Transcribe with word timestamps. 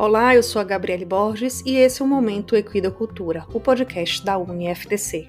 Olá, 0.00 0.32
eu 0.32 0.44
sou 0.44 0.62
a 0.62 0.64
Gabriele 0.64 1.04
Borges 1.04 1.60
e 1.66 1.74
esse 1.74 2.00
é 2.00 2.04
o 2.04 2.08
Momento 2.08 2.54
Equidocultura, 2.54 3.44
o 3.52 3.58
podcast 3.58 4.24
da 4.24 4.38
UniFTC. 4.38 5.28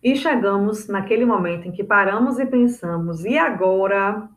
E 0.00 0.14
chegamos 0.14 0.86
naquele 0.86 1.24
momento 1.24 1.66
em 1.66 1.72
que 1.72 1.82
paramos 1.82 2.38
e 2.38 2.46
pensamos, 2.46 3.24
e 3.24 3.36
agora? 3.36 4.28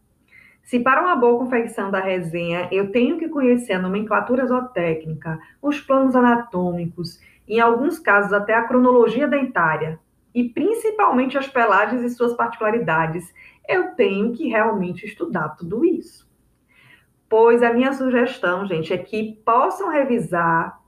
Se 0.64 0.80
para 0.80 1.04
uma 1.04 1.16
boa 1.16 1.38
confecção 1.38 1.92
da 1.92 2.00
resenha 2.00 2.68
eu 2.71 2.92
tenho 2.92 3.20
que 3.20 3.30
conhecer 3.30 3.74
a 3.74 3.80
nomenclatura 3.80 4.48
zootécnica, 4.48 5.38
os 5.62 5.80
planos 5.80 6.16
anatômicos, 6.16 7.20
em 7.48 7.60
alguns 7.60 8.00
casos 8.00 8.34
até 8.34 8.55
a 8.55 8.64
cronologia 8.64 9.28
dentária, 9.28 10.00
e 10.38 10.50
principalmente 10.50 11.36
as 11.36 11.48
pelagens 11.48 12.03
e 12.03 12.09
suas 12.12 12.34
particularidades, 12.34 13.34
eu 13.67 13.95
tenho 13.95 14.34
que 14.34 14.48
realmente 14.48 15.05
estudar 15.05 15.49
tudo 15.49 15.84
isso. 15.84 16.27
Pois 17.30 17.62
a 17.62 17.73
minha 17.73 17.91
sugestão, 17.94 18.66
gente, 18.66 18.94
é 18.94 18.98
que 18.98 19.34
possam 19.44 19.89
revisar 19.89 20.80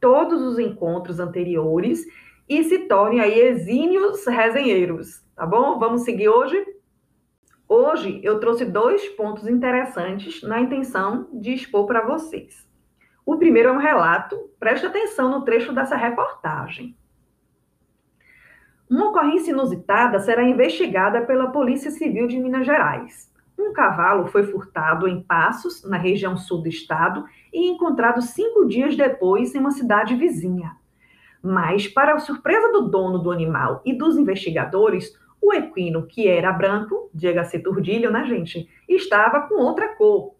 todos 0.00 0.40
os 0.40 0.58
encontros 0.58 1.18
anteriores 1.18 2.04
e 2.48 2.64
se 2.64 2.80
tornem 2.80 3.20
aí 3.20 3.38
exímios 3.38 4.26
resenheiros, 4.26 5.24
tá 5.34 5.44
bom? 5.44 5.78
Vamos 5.78 6.02
seguir 6.02 6.28
hoje? 6.28 6.64
Hoje 7.68 8.20
eu 8.24 8.40
trouxe 8.40 8.64
dois 8.64 9.08
pontos 9.10 9.46
interessantes 9.46 10.42
na 10.42 10.60
intenção 10.60 11.28
de 11.32 11.52
expor 11.52 11.86
para 11.86 12.04
vocês. 12.04 12.68
O 13.24 13.36
primeiro 13.36 13.68
é 13.68 13.72
um 13.72 13.78
relato, 13.78 14.50
preste 14.58 14.86
atenção 14.86 15.30
no 15.30 15.44
trecho 15.44 15.72
dessa 15.72 15.94
reportagem. 15.94 16.96
Uma 18.90 19.10
ocorrência 19.10 19.52
inusitada 19.52 20.18
será 20.18 20.42
investigada 20.42 21.20
pela 21.20 21.52
Polícia 21.52 21.92
Civil 21.92 22.26
de 22.26 22.40
Minas 22.40 22.66
Gerais. 22.66 23.32
Um 23.56 23.72
cavalo 23.72 24.26
foi 24.26 24.42
furtado 24.42 25.06
em 25.06 25.22
Passos, 25.22 25.88
na 25.88 25.96
região 25.96 26.36
sul 26.36 26.60
do 26.60 26.68
estado, 26.68 27.24
e 27.52 27.70
encontrado 27.70 28.20
cinco 28.20 28.66
dias 28.66 28.96
depois 28.96 29.54
em 29.54 29.60
uma 29.60 29.70
cidade 29.70 30.16
vizinha. 30.16 30.72
Mas, 31.40 31.86
para 31.86 32.14
a 32.14 32.18
surpresa 32.18 32.72
do 32.72 32.88
dono 32.88 33.20
do 33.20 33.30
animal 33.30 33.80
e 33.84 33.96
dos 33.96 34.16
investigadores, 34.16 35.16
o 35.40 35.54
equino, 35.54 36.08
que 36.08 36.26
era 36.26 36.52
branco, 36.52 37.08
diga-se 37.14 37.60
turdilho, 37.60 38.10
né, 38.10 38.24
gente, 38.24 38.68
estava 38.88 39.42
com 39.42 39.54
outra 39.54 39.94
cor. 39.94 40.34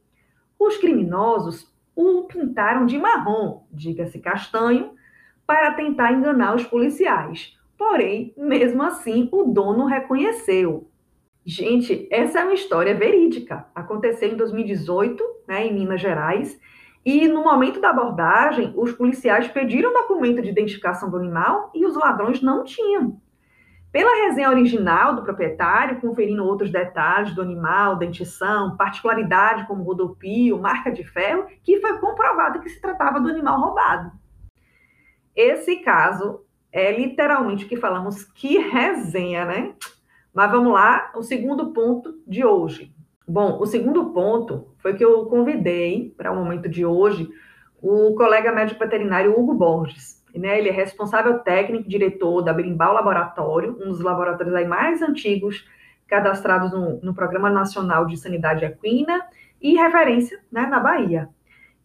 Os 0.58 0.76
criminosos 0.76 1.72
o 1.94 2.24
pintaram 2.24 2.84
de 2.84 2.98
marrom, 2.98 3.62
diga-se 3.70 4.18
castanho, 4.18 4.90
para 5.46 5.72
tentar 5.74 6.12
enganar 6.12 6.56
os 6.56 6.64
policiais. 6.64 7.59
Porém, 7.80 8.34
mesmo 8.36 8.82
assim, 8.82 9.30
o 9.32 9.42
dono 9.42 9.86
reconheceu. 9.86 10.90
Gente, 11.46 12.06
essa 12.10 12.40
é 12.40 12.44
uma 12.44 12.52
história 12.52 12.94
verídica. 12.94 13.66
Aconteceu 13.74 14.30
em 14.30 14.36
2018, 14.36 15.24
né, 15.48 15.66
em 15.66 15.72
Minas 15.72 15.98
Gerais, 15.98 16.60
e 17.02 17.26
no 17.26 17.42
momento 17.42 17.80
da 17.80 17.88
abordagem, 17.88 18.74
os 18.76 18.92
policiais 18.92 19.48
pediram 19.48 19.94
documento 19.94 20.42
de 20.42 20.50
identificação 20.50 21.08
do 21.10 21.16
animal 21.16 21.70
e 21.74 21.86
os 21.86 21.96
ladrões 21.96 22.42
não 22.42 22.64
tinham. 22.64 23.18
Pela 23.90 24.26
resenha 24.26 24.50
original 24.50 25.16
do 25.16 25.22
proprietário, 25.22 26.02
conferindo 26.02 26.44
outros 26.44 26.70
detalhes 26.70 27.34
do 27.34 27.40
animal, 27.40 27.96
dentição, 27.96 28.76
particularidade 28.76 29.66
como 29.66 29.84
rodopio, 29.84 30.60
marca 30.60 30.92
de 30.92 31.02
ferro, 31.02 31.46
que 31.62 31.80
foi 31.80 31.96
comprovado 31.96 32.60
que 32.60 32.68
se 32.68 32.78
tratava 32.78 33.18
do 33.18 33.30
animal 33.30 33.58
roubado. 33.58 34.12
Esse 35.34 35.76
caso 35.76 36.44
é 36.72 36.92
literalmente 36.92 37.64
o 37.64 37.68
que 37.68 37.76
falamos, 37.76 38.24
que 38.24 38.58
resenha, 38.58 39.44
né? 39.44 39.74
Mas 40.32 40.50
vamos 40.50 40.72
lá, 40.72 41.10
o 41.16 41.22
segundo 41.22 41.72
ponto 41.72 42.20
de 42.26 42.44
hoje. 42.44 42.94
Bom, 43.26 43.58
o 43.60 43.66
segundo 43.66 44.10
ponto 44.10 44.74
foi 44.78 44.94
que 44.94 45.04
eu 45.04 45.26
convidei 45.26 46.14
para 46.16 46.32
o 46.32 46.36
momento 46.36 46.68
de 46.68 46.84
hoje 46.84 47.28
o 47.82 48.14
colega 48.14 48.52
médico 48.52 48.80
veterinário 48.80 49.38
Hugo 49.38 49.54
Borges. 49.54 50.24
Né? 50.34 50.58
Ele 50.58 50.68
é 50.68 50.72
responsável 50.72 51.38
técnico 51.40 51.84
e 51.84 51.88
diretor 51.88 52.42
da 52.42 52.52
Berimbau 52.52 52.92
Laboratório, 52.92 53.76
um 53.80 53.88
dos 53.88 54.00
laboratórios 54.00 54.54
aí 54.54 54.66
mais 54.66 55.02
antigos 55.02 55.66
cadastrados 56.06 56.72
no, 56.72 57.00
no 57.00 57.14
Programa 57.14 57.50
Nacional 57.50 58.06
de 58.06 58.16
Sanidade 58.16 58.64
Equina 58.64 59.20
e 59.60 59.76
referência 59.76 60.40
né, 60.50 60.66
na 60.66 60.80
Bahia. 60.80 61.28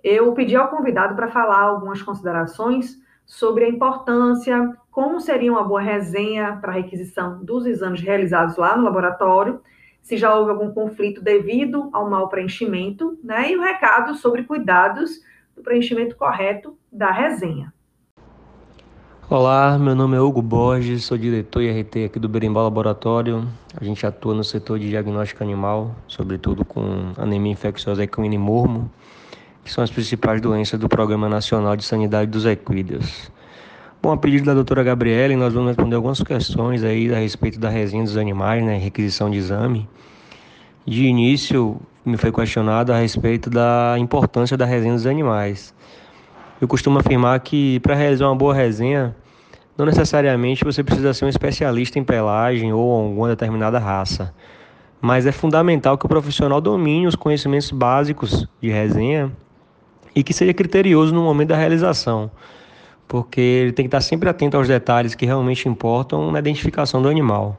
Eu 0.03 0.33
pedi 0.33 0.55
ao 0.55 0.69
convidado 0.69 1.15
para 1.15 1.27
falar 1.27 1.61
algumas 1.61 2.01
considerações 2.01 2.97
sobre 3.25 3.65
a 3.65 3.69
importância, 3.69 4.77
como 4.91 5.19
seria 5.19 5.51
uma 5.51 5.63
boa 5.63 5.81
resenha 5.81 6.57
para 6.61 6.71
a 6.71 6.75
requisição 6.75 7.43
dos 7.43 7.65
exames 7.65 8.01
realizados 8.01 8.57
lá 8.57 8.77
no 8.77 8.83
laboratório 8.83 9.61
se 10.05 10.17
já 10.17 10.35
houve 10.35 10.51
algum 10.51 10.71
conflito 10.71 11.19
devido 11.19 11.89
ao 11.91 12.07
mau 12.07 12.29
preenchimento, 12.29 13.17
né? 13.23 13.51
E 13.51 13.57
o 13.57 13.61
recado 13.61 14.13
sobre 14.13 14.43
cuidados 14.43 15.19
do 15.55 15.63
preenchimento 15.63 16.15
correto 16.15 16.77
da 16.91 17.11
resenha. 17.11 17.73
Olá, 19.27 19.79
meu 19.79 19.95
nome 19.95 20.15
é 20.15 20.19
Hugo 20.19 20.43
Borges, 20.43 21.05
sou 21.05 21.17
diretor 21.17 21.63
IRT 21.63 22.05
aqui 22.05 22.19
do 22.19 22.29
Berimbau 22.29 22.63
Laboratório. 22.63 23.47
A 23.75 23.83
gente 23.83 24.05
atua 24.05 24.35
no 24.35 24.43
setor 24.43 24.77
de 24.77 24.87
diagnóstico 24.89 25.43
animal, 25.43 25.95
sobretudo 26.07 26.63
com 26.63 27.11
anemia 27.17 27.53
infecciosa 27.53 28.03
e 28.03 28.37
mormo, 28.37 28.91
que 29.65 29.71
são 29.71 29.83
as 29.83 29.89
principais 29.89 30.39
doenças 30.39 30.79
do 30.79 30.87
Programa 30.87 31.27
Nacional 31.27 31.75
de 31.75 31.83
Sanidade 31.83 32.29
dos 32.29 32.45
Equídeos. 32.45 33.31
Bom, 33.99 34.11
a 34.11 34.17
pedido 34.17 34.45
da 34.45 34.53
doutora 34.53 34.83
Gabriele, 34.83 35.35
nós 35.35 35.51
vamos 35.51 35.69
responder 35.69 35.95
algumas 35.95 36.21
questões 36.21 36.83
aí 36.83 37.11
a 37.11 37.17
respeito 37.17 37.59
da 37.59 37.67
resenha 37.67 38.03
dos 38.03 38.15
animais, 38.15 38.63
né, 38.63 38.77
requisição 38.77 39.27
de 39.27 39.39
exame. 39.39 39.89
De 40.85 41.05
início, 41.05 41.81
me 42.05 42.15
foi 42.15 42.31
questionado 42.31 42.93
a 42.93 42.99
respeito 42.99 43.49
da 43.49 43.95
importância 43.97 44.55
da 44.55 44.65
resenha 44.65 44.93
dos 44.93 45.07
animais. 45.07 45.73
Eu 46.61 46.67
costumo 46.67 46.99
afirmar 46.99 47.39
que 47.39 47.79
para 47.79 47.95
realizar 47.95 48.27
uma 48.27 48.35
boa 48.35 48.53
resenha, 48.53 49.15
não 49.75 49.87
necessariamente 49.87 50.63
você 50.63 50.83
precisa 50.83 51.11
ser 51.11 51.25
um 51.25 51.29
especialista 51.29 51.97
em 51.97 52.03
pelagem 52.03 52.71
ou 52.71 52.91
alguma 52.91 53.29
determinada 53.29 53.79
raça, 53.79 54.31
mas 55.01 55.25
é 55.25 55.31
fundamental 55.31 55.97
que 55.97 56.05
o 56.05 56.09
profissional 56.09 56.61
domine 56.61 57.07
os 57.07 57.15
conhecimentos 57.15 57.71
básicos 57.71 58.47
de 58.61 58.69
resenha 58.69 59.31
e 60.15 60.23
que 60.23 60.33
seja 60.33 60.53
criterioso 60.53 61.13
no 61.13 61.21
momento 61.21 61.49
da 61.49 61.57
realização 61.57 62.31
porque 63.07 63.39
ele 63.39 63.71
tem 63.71 63.85
que 63.85 63.87
estar 63.87 64.01
sempre 64.01 64.29
atento 64.29 64.57
aos 64.57 64.67
detalhes 64.67 65.15
que 65.15 65.25
realmente 65.25 65.69
importam 65.69 66.31
na 66.31 66.39
identificação 66.39 67.01
do 67.01 67.07
animal. 67.07 67.57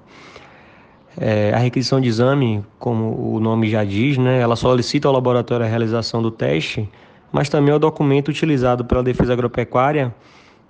É, 1.19 1.53
a 1.55 1.59
requisição 1.59 2.01
de 2.01 2.09
exame, 2.09 2.63
como 2.79 3.35
o 3.35 3.41
nome 3.41 3.71
já 3.71 3.85
diz, 3.85 4.19
né, 4.19 4.41
ela 4.41 4.55
solicita 4.55 5.09
ao 5.09 5.15
laboratório 5.15 5.65
a 5.65 5.69
realização 5.69 6.21
do 6.21 6.31
teste, 6.31 6.89
mas 7.33 7.49
também 7.49 7.73
o 7.73 7.79
documento 7.79 8.29
utilizado 8.29 8.85
pela 8.85 9.03
defesa 9.03 9.33
agropecuária 9.33 10.15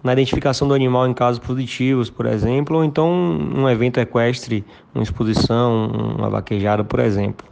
na 0.04 0.12
identificação 0.12 0.68
do 0.68 0.74
animal 0.74 1.08
em 1.08 1.14
casos 1.14 1.40
positivos, 1.40 2.10
por 2.10 2.26
exemplo, 2.26 2.76
ou 2.76 2.84
então 2.84 3.10
um 3.10 3.68
evento 3.68 3.98
equestre, 3.98 4.64
uma 4.94 5.02
exposição, 5.02 6.14
uma 6.16 6.30
vaquejada, 6.30 6.84
por 6.84 7.00
exemplo. 7.00 7.46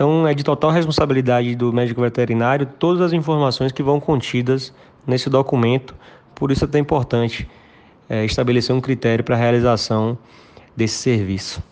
Então, 0.00 0.26
é 0.26 0.32
de 0.32 0.42
total 0.42 0.70
responsabilidade 0.70 1.54
do 1.54 1.70
médico 1.74 2.00
veterinário 2.00 2.64
todas 2.64 3.02
as 3.02 3.12
informações 3.12 3.70
que 3.70 3.82
vão 3.82 4.00
contidas 4.00 4.72
nesse 5.06 5.28
documento 5.28 5.94
por 6.34 6.50
isso 6.50 6.64
é 6.64 6.66
tão 6.66 6.80
importante 6.80 7.46
é, 8.08 8.24
estabelecer 8.24 8.74
um 8.74 8.80
critério 8.80 9.22
para 9.22 9.34
a 9.34 9.38
realização 9.38 10.16
desse 10.74 10.94
serviço. 10.94 11.62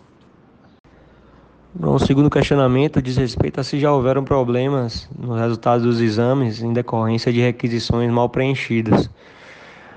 Bom, 1.74 1.94
o 1.94 1.98
segundo 1.98 2.28
questionamento 2.28 3.00
diz 3.00 3.16
respeito 3.16 3.60
a 3.60 3.64
se 3.64 3.80
já 3.80 3.90
houveram 3.90 4.22
problemas 4.22 5.08
nos 5.18 5.40
resultados 5.40 5.86
dos 5.86 5.98
exames 5.98 6.60
em 6.60 6.74
decorrência 6.74 7.32
de 7.32 7.40
requisições 7.40 8.10
mal 8.10 8.28
preenchidas. 8.28 9.08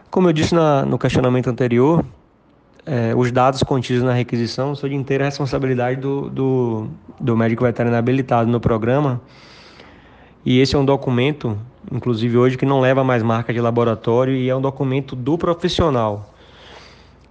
Como 0.09 0.30
eu 0.30 0.31
disse 0.31 0.56
na, 0.56 0.86
no 0.86 0.97
questionamento 0.97 1.50
anterior, 1.50 2.02
é, 2.86 3.14
os 3.16 3.31
dados 3.31 3.62
contidos 3.64 4.03
na 4.03 4.14
requisição 4.14 4.76
são 4.76 4.90
de 4.90 4.96
inteira 4.96 5.26
responsabilidade 5.26 6.00
do, 6.00 6.29
do, 6.29 6.88
do 7.20 7.38
médico 7.38 7.64
veterinário 7.64 8.00
habilitado 8.00 8.50
no 8.50 8.59
programa 8.59 9.22
e 10.44 10.59
esse 10.59 10.76
é 10.76 10.79
um 10.79 10.85
documento, 10.85 11.55
inclusive 11.91 12.35
hoje, 12.35 12.58
que 12.58 12.66
não 12.66 12.79
leva 12.79 13.03
mais 13.03 13.22
marca 13.22 13.53
de 13.53 13.61
laboratório 13.61 14.34
e 14.34 14.50
é 14.50 14.55
um 14.55 14.61
documento 14.61 15.16
do 15.16 15.38
profissional, 15.38 16.34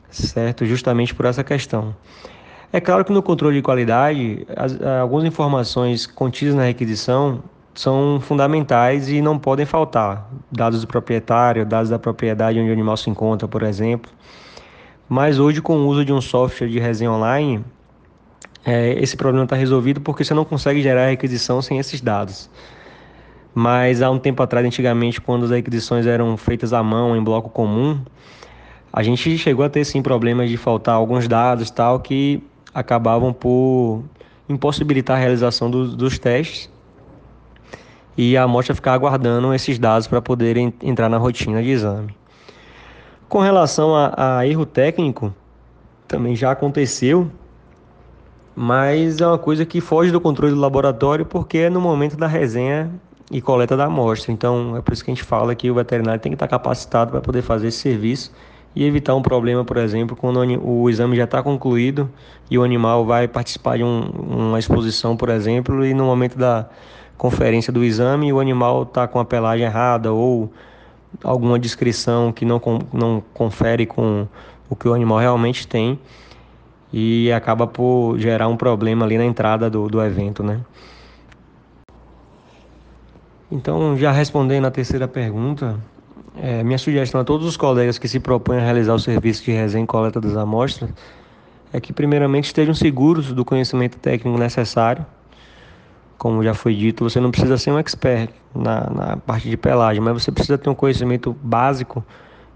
certo? 0.09 0.65
Justamente 0.65 1.13
por 1.13 1.25
essa 1.25 1.43
questão. 1.43 1.95
É 2.73 2.81
claro 2.81 3.05
que 3.05 3.13
no 3.13 3.21
controle 3.21 3.57
de 3.57 3.63
qualidade, 3.63 4.47
as, 4.57 4.81
algumas 5.01 5.25
informações 5.25 6.07
contidas 6.07 6.55
na 6.55 6.63
requisição 6.63 7.43
são 7.75 8.21
fundamentais 8.21 9.09
e 9.09 9.21
não 9.21 9.37
podem 9.37 9.67
faltar. 9.67 10.31
Dados 10.53 10.81
do 10.83 10.87
proprietário, 10.87 11.67
dados 11.67 11.91
da 11.91 11.99
propriedade 11.99 12.61
onde 12.61 12.71
o 12.71 12.73
animal 12.73 12.97
se 12.97 13.11
encontra, 13.11 13.49
por 13.49 13.65
exemplo. 13.65 14.09
Mas 15.11 15.39
hoje, 15.39 15.61
com 15.61 15.77
o 15.77 15.87
uso 15.89 16.07
de 16.07 16.12
um 16.12 16.23
software 16.23 16.69
de 16.69 16.79
resenha 16.79 17.12
online, 17.12 17.62
é, 18.65 18.93
esse 19.03 19.15
problema 19.15 19.45
está 19.45 19.57
resolvido 19.57 20.01
porque 20.01 20.25
você 20.25 20.33
não 20.33 20.47
consegue 20.47 20.81
gerar 20.81 21.09
requisição 21.09 21.61
sem 21.61 21.79
esses 21.79 22.01
dados 22.01 22.49
mas 23.55 24.01
há 24.03 24.11
um 24.11 24.19
tempo 24.19 24.43
atrás, 24.43 24.65
antigamente, 24.65 25.21
quando 25.21 25.45
as 25.45 25.51
requisições 25.51 26.07
eram 26.07 26.37
feitas 26.37 26.73
à 26.73 26.83
mão, 26.83 27.17
em 27.17 27.23
bloco 27.23 27.51
comum, 27.51 28.01
a 28.93 29.03
gente 29.03 29.37
chegou 29.39 29.65
a 29.65 29.69
ter 29.69 29.85
sim 29.85 30.03
problemas 30.03 30.49
de 30.49 30.57
faltar 30.57 30.95
alguns 30.95 31.29
dados 31.29 31.71
tal 31.71 32.01
que 32.01 32.43
acabavam 32.73 33.33
por 33.33 34.03
impossibilitar 34.49 35.17
a 35.17 35.21
realização 35.21 35.71
do, 35.71 35.97
dos 35.97 36.19
testes 36.19 36.71
e 38.17 38.37
a 38.37 38.45
amostra 38.45 38.75
ficar 38.75 38.95
aguardando 38.95 39.53
esses 39.55 39.79
dados 39.79 40.07
para 40.07 40.21
poder 40.21 40.57
entrar 40.57 41.09
na 41.09 41.19
rotina 41.19 41.62
de 41.62 41.71
exame. 41.71 42.15
Com 43.31 43.38
relação 43.38 43.94
a, 43.94 44.38
a 44.38 44.47
erro 44.49 44.67
técnico, 44.67 45.32
também 46.09 46.35
já 46.35 46.50
aconteceu, 46.50 47.31
mas 48.56 49.21
é 49.21 49.27
uma 49.29 49.38
coisa 49.38 49.65
que 49.65 49.81
foge 49.81 50.11
do 50.11 50.21
controle 50.21 50.53
do 50.53 50.59
laboratório 50.59 51.25
porque 51.25 51.59
é 51.59 51.71
no 51.71 51.81
momento 51.81 52.17
da 52.17 52.27
resenha 52.27 52.91
e 53.31 53.41
coleta 53.41 53.77
da 53.77 53.85
amostra. 53.85 54.32
Então 54.32 54.77
é 54.77 54.82
por 54.82 54.93
isso 54.93 55.05
que 55.05 55.12
a 55.12 55.15
gente 55.15 55.23
fala 55.23 55.55
que 55.55 55.71
o 55.71 55.75
veterinário 55.75 56.21
tem 56.21 56.32
que 56.32 56.35
estar 56.35 56.49
capacitado 56.49 57.12
para 57.12 57.21
poder 57.21 57.41
fazer 57.43 57.69
esse 57.69 57.79
serviço 57.79 58.32
e 58.75 58.85
evitar 58.85 59.15
um 59.15 59.23
problema, 59.23 59.65
por 59.65 59.76
exemplo, 59.76 60.17
quando 60.17 60.41
o 60.61 60.91
exame 60.91 61.15
já 61.15 61.23
está 61.23 61.41
concluído 61.41 62.11
e 62.50 62.59
o 62.59 62.65
animal 62.65 63.06
vai 63.06 63.29
participar 63.29 63.76
de 63.76 63.85
um, 63.85 64.11
uma 64.11 64.59
exposição, 64.59 65.17
por 65.17 65.29
exemplo, 65.29 65.87
e 65.87 65.94
no 65.94 66.05
momento 66.05 66.37
da 66.37 66.69
conferência 67.17 67.73
do 67.73 67.85
exame 67.85 68.33
o 68.33 68.41
animal 68.41 68.83
está 68.83 69.06
com 69.06 69.21
a 69.21 69.25
pelagem 69.25 69.67
errada 69.67 70.12
ou 70.12 70.50
alguma 71.23 71.59
descrição 71.59 72.33
que 72.33 72.45
não, 72.45 72.61
não 72.93 73.23
confere 73.35 73.87
com 73.87 74.27
o 74.69 74.77
que 74.77 74.89
o 74.89 74.95
animal 74.95 75.19
realmente 75.19 75.67
tem 75.67 75.99
e 76.93 77.31
acaba 77.33 77.67
por 77.67 78.19
gerar 78.19 78.49
um 78.49 78.57
problema 78.57 79.05
ali 79.05 79.17
na 79.19 79.25
entrada 79.25 79.71
do, 79.71 79.89
do 79.89 80.03
evento, 80.03 80.43
né? 80.43 80.61
Então, 83.51 83.97
já 83.97 84.12
respondendo 84.12 84.67
a 84.67 84.71
terceira 84.71 85.09
pergunta, 85.09 85.79
é, 86.37 86.62
minha 86.62 86.79
sugestão 86.79 87.21
a 87.21 87.25
todos 87.25 87.47
os 87.47 87.57
colegas 87.57 87.99
que 87.99 88.07
se 88.07 88.21
propõem 88.21 88.59
a 88.59 88.62
realizar 88.62 88.95
o 88.95 88.99
serviço 88.99 89.45
de 89.45 89.51
resenha 89.51 89.85
e 89.85 89.87
coleta 89.87 90.21
das 90.21 90.37
amostras 90.37 90.91
é 91.73 91.81
que, 91.81 91.93
primeiramente, 91.93 92.45
estejam 92.45 92.75
seguros 92.75 93.33
do 93.33 93.45
conhecimento 93.45 93.99
técnico 93.99 94.39
necessário. 94.39 95.05
Como 96.21 96.45
já 96.45 96.53
foi 96.53 96.75
dito, 96.75 97.03
você 97.03 97.19
não 97.19 97.31
precisa 97.31 97.57
ser 97.57 97.71
um 97.71 97.79
expert 97.79 98.31
na, 98.55 98.91
na 98.91 99.17
parte 99.17 99.49
de 99.49 99.57
pelagem, 99.57 100.03
mas 100.03 100.23
você 100.23 100.31
precisa 100.31 100.59
ter 100.59 100.69
um 100.69 100.75
conhecimento 100.75 101.35
básico 101.43 102.05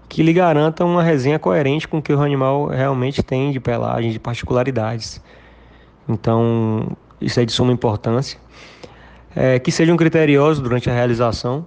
que 0.07 0.21
lhe 0.21 0.31
garanta 0.31 0.85
uma 0.85 1.01
resenha 1.01 1.39
coerente 1.39 1.87
com 1.87 1.97
o 1.97 2.01
que 2.01 2.13
o 2.13 2.21
animal 2.21 2.67
realmente 2.67 3.23
tem 3.23 3.51
de 3.51 3.59
pelagem, 3.59 4.11
de 4.11 4.19
particularidades. 4.19 5.19
Então, 6.07 6.95
isso 7.19 7.39
é 7.39 7.45
de 7.45 7.51
suma 7.51 7.73
importância. 7.73 8.39
É, 9.35 9.57
que 9.57 9.71
sejam 9.71 9.97
criteriosos 9.97 10.61
durante 10.61 10.87
a 10.87 10.93
realização, 10.93 11.65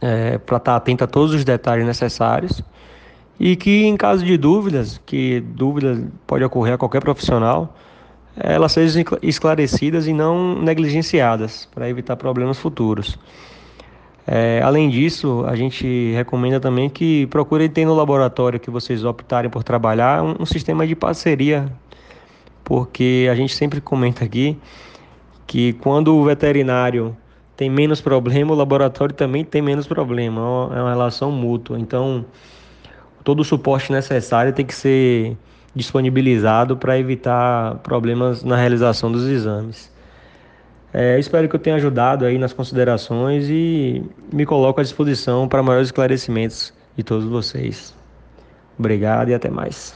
é, 0.00 0.38
para 0.38 0.56
estar 0.56 0.72
tá 0.72 0.76
atento 0.76 1.04
a 1.04 1.06
todos 1.06 1.34
os 1.34 1.44
detalhes 1.44 1.84
necessários 1.84 2.62
e 3.38 3.54
que 3.54 3.84
em 3.84 3.98
caso 3.98 4.24
de 4.24 4.38
dúvidas, 4.38 4.98
que 5.04 5.40
dúvidas 5.40 6.02
pode 6.26 6.42
ocorrer 6.42 6.72
a 6.72 6.78
qualquer 6.78 7.02
profissional, 7.02 7.76
elas 8.36 8.72
sejam 8.72 9.02
esclarecidas 9.22 10.06
e 10.06 10.12
não 10.12 10.60
negligenciadas 10.60 11.68
para 11.74 11.88
evitar 11.88 12.16
problemas 12.16 12.58
futuros. 12.58 13.18
É, 14.26 14.60
além 14.62 14.90
disso, 14.90 15.44
a 15.46 15.54
gente 15.54 16.12
recomenda 16.12 16.58
também 16.58 16.90
que 16.90 17.26
procurem 17.28 17.68
ter 17.68 17.84
no 17.84 17.94
laboratório 17.94 18.58
que 18.58 18.70
vocês 18.70 19.04
optarem 19.04 19.48
por 19.48 19.62
trabalhar 19.62 20.22
um, 20.22 20.34
um 20.40 20.46
sistema 20.46 20.86
de 20.86 20.96
parceria, 20.96 21.72
porque 22.64 23.28
a 23.30 23.34
gente 23.36 23.54
sempre 23.54 23.80
comenta 23.80 24.24
aqui 24.24 24.58
que 25.46 25.74
quando 25.74 26.16
o 26.16 26.24
veterinário 26.24 27.16
tem 27.56 27.70
menos 27.70 28.00
problema, 28.00 28.52
o 28.52 28.56
laboratório 28.56 29.14
também 29.14 29.44
tem 29.44 29.62
menos 29.62 29.86
problema. 29.86 30.40
É 30.74 30.82
uma 30.82 30.90
relação 30.90 31.30
mútua. 31.30 31.78
Então, 31.78 32.26
todo 33.24 33.40
o 33.40 33.44
suporte 33.44 33.92
necessário 33.92 34.52
tem 34.52 34.66
que 34.66 34.74
ser 34.74 35.36
disponibilizado 35.76 36.76
para 36.76 36.98
evitar 36.98 37.76
problemas 37.76 38.42
na 38.42 38.56
realização 38.56 39.12
dos 39.12 39.28
exames. 39.28 39.94
É, 40.92 41.18
espero 41.18 41.46
que 41.46 41.54
eu 41.54 41.60
tenha 41.60 41.76
ajudado 41.76 42.24
aí 42.24 42.38
nas 42.38 42.54
considerações 42.54 43.50
e 43.50 44.02
me 44.32 44.46
coloco 44.46 44.80
à 44.80 44.82
disposição 44.82 45.46
para 45.46 45.62
maiores 45.62 45.88
esclarecimentos 45.88 46.72
de 46.96 47.04
todos 47.04 47.26
vocês. 47.26 47.94
Obrigado 48.78 49.28
e 49.28 49.34
até 49.34 49.50
mais. 49.50 49.94